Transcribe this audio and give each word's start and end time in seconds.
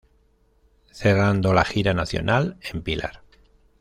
Cerrando 0.91 1.53
la 1.53 1.63
gira 1.63 1.93
nacional 1.93 2.57
en 2.73 2.81
Pilar. 2.81 3.21